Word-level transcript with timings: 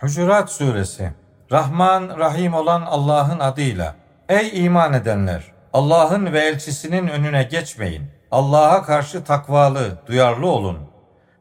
Hucurat 0.00 0.50
Suresi 0.50 1.12
Rahman, 1.52 2.18
Rahim 2.18 2.54
olan 2.54 2.82
Allah'ın 2.82 3.38
adıyla. 3.38 3.94
Ey 4.28 4.64
iman 4.64 4.92
edenler! 4.92 5.44
Allah'ın 5.72 6.32
ve 6.32 6.40
elçisinin 6.40 7.08
önüne 7.08 7.42
geçmeyin. 7.42 8.02
Allah'a 8.30 8.82
karşı 8.82 9.24
takvalı, 9.24 9.98
duyarlı 10.06 10.46
olun. 10.46 10.78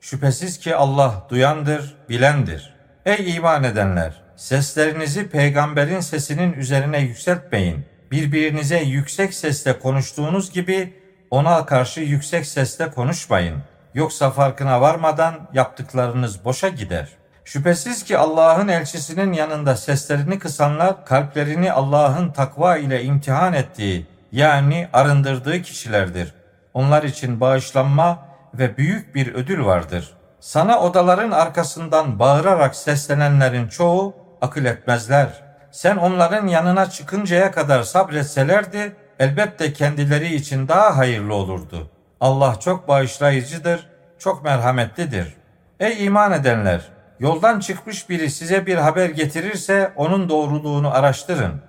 Şüphesiz 0.02 0.60
ki 0.60 0.76
Allah 0.76 1.28
duyandır, 1.30 1.98
bilendir. 2.10 2.76
Ey 3.06 3.36
iman 3.36 3.64
edenler! 3.64 4.22
Seslerinizi 4.36 5.30
peygamberin 5.30 6.00
sesinin 6.00 6.54
üzerine 6.54 7.00
yükseltmeyin. 7.00 7.86
Birbirinize 8.12 8.80
yüksek 8.80 9.34
sesle 9.34 9.80
konuştuğunuz 9.80 10.52
gibi 10.52 10.94
ona 11.32 11.66
karşı 11.66 12.02
yüksek 12.02 12.46
sesle 12.46 12.92
konuşmayın. 12.92 13.58
Yoksa 13.94 14.32
farkına 14.32 14.82
varmadan 14.82 15.50
yaptıklarınız 15.54 16.46
boşa 16.46 16.70
gider. 16.70 17.19
Şüphesiz 17.50 18.04
ki 18.04 18.18
Allah'ın 18.18 18.68
elçisinin 18.68 19.34
yanında 19.34 19.76
seslerini 19.76 20.40
kısanlar 20.40 21.06
kalplerini 21.06 21.72
Allah'ın 21.72 22.32
takva 22.32 22.78
ile 22.78 23.04
imtihan 23.04 23.54
ettiği 23.54 24.08
yani 24.32 24.88
arındırdığı 24.94 25.62
kişilerdir. 25.62 26.34
Onlar 26.74 27.04
için 27.04 27.40
bağışlanma 27.40 28.20
ve 28.54 28.78
büyük 28.78 29.16
bir 29.16 29.34
ödül 29.34 29.66
vardır. 29.66 30.14
Sana 30.40 30.80
odaların 30.80 31.32
arkasından 31.32 32.20
bağırarak 32.20 32.76
seslenenlerin 32.76 33.68
çoğu 33.68 34.16
akıl 34.42 34.66
etmezler. 34.66 35.28
Sen 35.72 35.98
onların 35.98 36.48
yanına 36.48 36.90
çıkıncaya 36.90 37.52
kadar 37.52 37.84
sabretselerdi 37.84 38.96
elbette 39.20 39.74
kendileri 39.74 40.36
için 40.36 40.68
daha 40.68 40.98
hayırlı 40.98 41.34
olurdu. 41.34 41.90
Allah 42.22 42.60
çok 42.60 42.88
bağışlayıcıdır, 42.88 43.90
çok 44.20 44.44
merhametlidir. 44.44 45.34
Ey 45.80 46.06
iman 46.06 46.32
edenler! 46.32 46.99
Yoldan 47.20 47.60
çıkmış 47.60 48.10
biri 48.10 48.32
size 48.32 48.66
bir 48.66 48.76
haber 48.76 49.10
getirirse 49.10 49.94
onun 49.96 50.30
doğruluğunu 50.30 50.94
araştırın. 50.94 51.62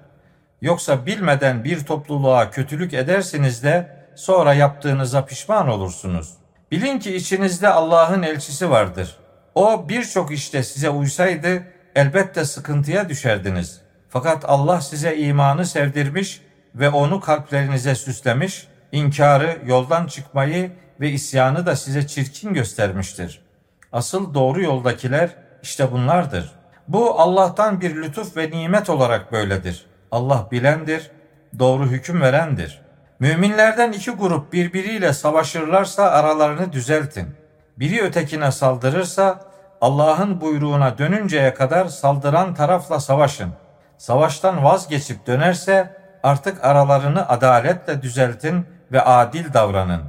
Yoksa 0.63 1.07
bilmeden 1.07 1.65
bir 1.65 1.85
topluluğa 1.85 2.51
kötülük 2.51 2.95
edersiniz 2.95 3.63
de 3.63 3.97
sonra 4.15 4.55
yaptığınıza 4.55 5.25
pişman 5.25 5.69
olursunuz. 5.69 6.35
Bilin 6.71 6.99
ki 6.99 7.17
içinizde 7.17 7.69
Allah'ın 7.69 8.23
elçisi 8.23 8.71
vardır. 8.71 9.17
O 9.55 9.89
birçok 9.89 10.31
işte 10.31 10.63
size 10.63 10.91
uysaydı 10.91 11.63
elbette 11.95 12.45
sıkıntıya 12.45 13.09
düşerdiniz. 13.09 13.81
Fakat 14.09 14.45
Allah 14.45 14.81
size 14.81 15.17
imanı 15.17 15.67
sevdirmiş 15.67 16.43
ve 16.75 16.91
onu 16.91 17.21
kalplerinize 17.21 17.95
süslemiş, 17.95 18.69
inkarı, 18.93 19.59
yoldan 19.67 20.07
çıkmayı 20.07 20.73
ve 21.01 21.11
isyanı 21.11 21.67
da 21.67 21.77
size 21.77 22.07
çirkin 22.07 22.55
göstermiştir. 22.55 23.50
Asıl 23.93 24.35
doğru 24.35 24.63
yoldakiler 24.63 25.31
işte 25.63 25.93
bunlardır. 25.93 26.53
Bu 26.89 27.21
Allah'tan 27.21 27.81
bir 27.81 27.97
lütuf 27.97 28.37
ve 28.37 28.51
nimet 28.51 28.91
olarak 28.91 29.33
böyledir. 29.33 29.87
Allah 30.11 30.49
bilendir, 30.51 31.11
doğru 31.59 31.87
hüküm 31.87 32.21
verendir. 32.21 32.83
Müminlerden 33.19 33.93
iki 33.93 34.11
grup 34.11 34.53
birbiriyle 34.53 35.13
savaşırlarsa 35.13 36.11
aralarını 36.11 36.73
düzeltin. 36.73 37.35
Biri 37.77 38.03
ötekine 38.03 38.53
saldırırsa 38.53 39.41
Allah'ın 39.81 40.41
buyruğuna 40.41 40.99
dönünceye 40.99 41.55
kadar 41.55 41.87
saldıran 41.87 42.55
tarafla 42.55 43.01
savaşın. 43.01 43.53
Savaştan 43.99 44.65
vazgeçip 44.65 45.27
dönerse 45.27 45.97
artık 46.23 46.65
aralarını 46.65 47.29
adaletle 47.29 48.03
düzeltin 48.03 48.67
ve 48.93 49.03
adil 49.03 49.53
davranın. 49.53 50.03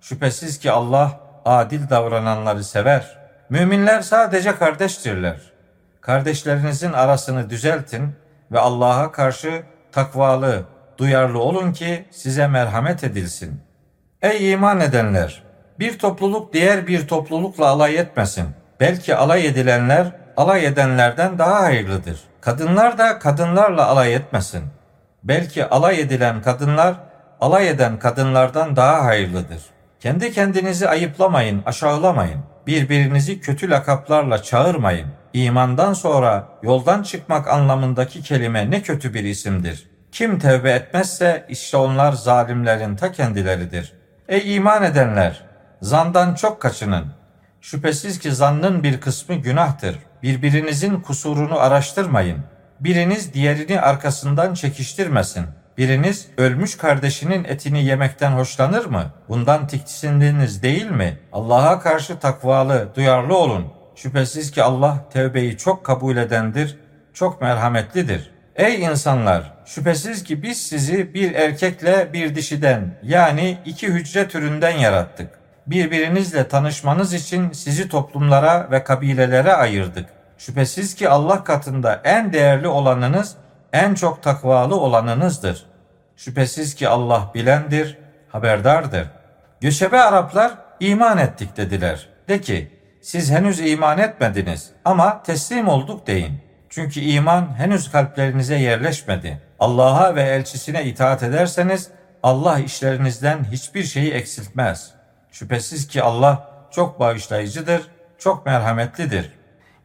Şüphesiz 0.00 0.58
ki 0.58 0.72
Allah 0.72 1.20
adil 1.48 1.90
davrananları 1.90 2.64
sever. 2.64 3.18
Müminler 3.50 4.00
sadece 4.00 4.56
kardeştirler. 4.56 5.40
Kardeşlerinizin 6.00 6.92
arasını 6.92 7.50
düzeltin 7.50 8.14
ve 8.52 8.58
Allah'a 8.58 9.12
karşı 9.12 9.62
takvalı, 9.92 10.62
duyarlı 10.98 11.38
olun 11.38 11.72
ki 11.72 12.04
size 12.10 12.46
merhamet 12.46 13.04
edilsin. 13.04 13.60
Ey 14.22 14.52
iman 14.52 14.80
edenler! 14.80 15.42
Bir 15.78 15.98
topluluk 15.98 16.52
diğer 16.52 16.86
bir 16.86 17.08
toplulukla 17.08 17.66
alay 17.66 17.96
etmesin. 17.96 18.48
Belki 18.80 19.16
alay 19.16 19.46
edilenler 19.46 20.06
alay 20.36 20.66
edenlerden 20.66 21.38
daha 21.38 21.62
hayırlıdır. 21.62 22.20
Kadınlar 22.40 22.98
da 22.98 23.18
kadınlarla 23.18 23.86
alay 23.86 24.14
etmesin. 24.14 24.64
Belki 25.24 25.64
alay 25.64 26.00
edilen 26.00 26.42
kadınlar 26.42 26.94
alay 27.40 27.68
eden 27.68 27.98
kadınlardan 27.98 28.76
daha 28.76 29.04
hayırlıdır. 29.04 29.62
Kendi 30.00 30.32
kendinizi 30.32 30.88
ayıplamayın, 30.88 31.62
aşağılamayın. 31.66 32.40
Birbirinizi 32.66 33.40
kötü 33.40 33.70
lakaplarla 33.70 34.42
çağırmayın. 34.42 35.06
İmandan 35.32 35.92
sonra 35.92 36.48
yoldan 36.62 37.02
çıkmak 37.02 37.48
anlamındaki 37.48 38.22
kelime 38.22 38.70
ne 38.70 38.82
kötü 38.82 39.14
bir 39.14 39.24
isimdir. 39.24 39.90
Kim 40.12 40.38
tevbe 40.38 40.70
etmezse 40.70 41.46
işte 41.48 41.76
onlar 41.76 42.12
zalimlerin 42.12 42.96
ta 42.96 43.12
kendileridir. 43.12 43.92
Ey 44.28 44.56
iman 44.56 44.82
edenler! 44.82 45.44
Zandan 45.82 46.34
çok 46.34 46.62
kaçının. 46.62 47.04
Şüphesiz 47.60 48.18
ki 48.18 48.32
zannın 48.32 48.82
bir 48.82 49.00
kısmı 49.00 49.34
günahtır. 49.34 49.98
Birbirinizin 50.22 51.00
kusurunu 51.00 51.58
araştırmayın. 51.58 52.38
Biriniz 52.80 53.34
diğerini 53.34 53.80
arkasından 53.80 54.54
çekiştirmesin. 54.54 55.46
Biriniz 55.78 56.28
ölmüş 56.38 56.76
kardeşinin 56.76 57.44
etini 57.44 57.84
yemekten 57.84 58.30
hoşlanır 58.30 58.84
mı? 58.84 59.04
Bundan 59.28 59.66
tiksindiniz 59.66 60.62
değil 60.62 60.90
mi? 60.90 61.18
Allah'a 61.32 61.80
karşı 61.80 62.18
takvalı, 62.18 62.88
duyarlı 62.94 63.36
olun. 63.36 63.66
Şüphesiz 63.94 64.50
ki 64.50 64.62
Allah 64.62 65.04
tevbeyi 65.12 65.56
çok 65.56 65.84
kabul 65.84 66.16
edendir, 66.16 66.78
çok 67.14 67.40
merhametlidir. 67.40 68.30
Ey 68.56 68.82
insanlar! 68.82 69.52
Şüphesiz 69.66 70.24
ki 70.24 70.42
biz 70.42 70.66
sizi 70.66 71.14
bir 71.14 71.34
erkekle 71.34 72.12
bir 72.12 72.34
dişiden 72.34 72.98
yani 73.02 73.58
iki 73.64 73.88
hücre 73.88 74.28
türünden 74.28 74.78
yarattık. 74.78 75.30
Birbirinizle 75.66 76.48
tanışmanız 76.48 77.12
için 77.12 77.52
sizi 77.52 77.88
toplumlara 77.88 78.68
ve 78.70 78.84
kabilelere 78.84 79.52
ayırdık. 79.52 80.06
Şüphesiz 80.38 80.94
ki 80.94 81.08
Allah 81.08 81.44
katında 81.44 82.00
en 82.04 82.32
değerli 82.32 82.68
olanınız, 82.68 83.36
en 83.72 83.94
çok 83.94 84.22
takvalı 84.22 84.76
olanınızdır. 84.76 85.67
Şüphesiz 86.18 86.74
ki 86.74 86.88
Allah 86.88 87.30
bilendir, 87.34 87.98
haberdardır. 88.28 89.06
Göçebe 89.60 90.00
Araplar 90.00 90.52
iman 90.80 91.18
ettik 91.18 91.56
dediler. 91.56 92.08
De 92.28 92.40
ki 92.40 92.72
siz 93.02 93.30
henüz 93.30 93.60
iman 93.60 93.98
etmediniz 93.98 94.70
ama 94.84 95.22
teslim 95.22 95.68
olduk 95.68 96.06
deyin. 96.06 96.40
Çünkü 96.68 97.00
iman 97.00 97.58
henüz 97.58 97.92
kalplerinize 97.92 98.56
yerleşmedi. 98.56 99.42
Allah'a 99.58 100.14
ve 100.14 100.22
elçisine 100.22 100.84
itaat 100.84 101.22
ederseniz 101.22 101.90
Allah 102.22 102.58
işlerinizden 102.58 103.44
hiçbir 103.44 103.84
şeyi 103.84 104.12
eksiltmez. 104.12 104.90
Şüphesiz 105.32 105.88
ki 105.88 106.02
Allah 106.02 106.50
çok 106.70 107.00
bağışlayıcıdır, 107.00 107.82
çok 108.18 108.46
merhametlidir. 108.46 109.32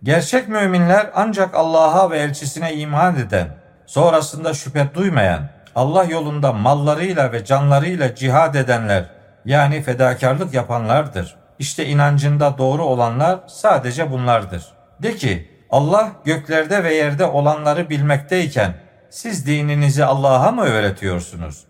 Gerçek 0.04 0.48
müminler 0.48 1.10
ancak 1.16 1.56
Allah'a 1.56 2.12
ve 2.12 2.18
elçisine 2.20 2.74
iman 2.74 3.16
eden, 3.16 3.48
sonrasında 3.86 4.54
şüphe 4.54 4.94
duymayan, 4.94 5.50
Allah 5.76 6.04
yolunda 6.04 6.54
mallarıyla 6.54 7.32
ve 7.32 7.46
canlarıyla 7.46 8.16
cihad 8.16 8.56
edenler 8.56 9.06
yani 9.46 9.82
fedakarlık 9.82 10.54
yapanlardır. 10.54 11.36
İşte 11.60 11.86
inancında 11.86 12.58
doğru 12.58 12.84
olanlar 12.84 13.40
sadece 13.48 14.12
bunlardır. 14.12 14.66
De 15.00 15.16
ki 15.16 15.50
Allah 15.70 16.12
göklerde 16.26 16.84
ve 16.84 16.96
yerde 16.96 17.26
olanları 17.26 17.90
bilmekteyken 17.90 18.74
siz 19.10 19.48
dininizi 19.48 20.06
Allah'a 20.06 20.52
mı 20.52 20.64
öğretiyorsunuz? 20.64 21.64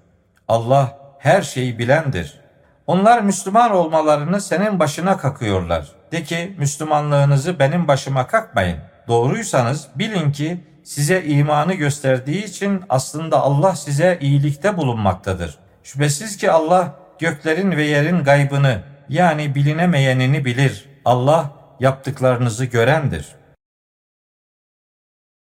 Allah 0.48 0.98
her 1.20 1.42
şeyi 1.42 1.80
bilendir. 1.80 2.40
Onlar 2.88 3.22
Müslüman 3.22 3.72
olmalarını 3.72 4.42
senin 4.42 4.80
başına 4.80 5.18
kakıyorlar. 5.18 5.88
De 6.12 6.24
ki 6.24 6.56
Müslümanlığınızı 6.58 7.60
benim 7.60 7.88
başıma 7.88 8.28
kakmayın. 8.28 8.78
Doğruysanız 9.08 9.88
bilin 9.96 10.32
ki 10.32 10.64
size 10.84 11.24
imanı 11.24 11.74
gösterdiği 11.74 12.44
için 12.44 12.82
aslında 12.90 13.42
Allah 13.42 13.76
size 13.76 14.18
iyilikte 14.22 14.78
bulunmaktadır. 14.78 15.58
Şüphesiz 15.84 16.38
ki 16.38 16.52
Allah 16.52 16.96
göklerin 17.20 17.72
ve 17.72 17.84
yerin 17.84 18.24
gaybını 18.24 18.84
yani 19.10 19.56
bilinemeyenini 19.56 20.46
bilir. 20.46 20.86
Allah 21.06 21.52
yaptıklarınızı 21.80 22.66
görendir.'' 22.66 23.43